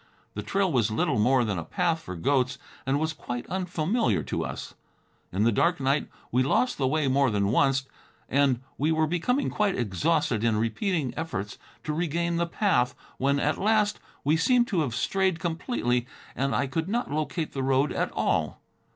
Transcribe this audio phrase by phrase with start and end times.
[0.33, 2.57] The trail was little more than a path for goats,
[2.87, 4.73] and was quite unfamiliar to us.
[5.31, 7.85] In the dark night, we lost the way more than once,
[8.27, 13.59] and we were becoming quite exhausted in repeated efforts to regain the path, when, at
[13.59, 18.11] last, we seemed to have strayed completely, and I could not locate the road at
[18.13, 18.59] all.